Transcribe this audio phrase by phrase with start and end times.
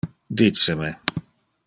[0.39, 0.89] Dice me.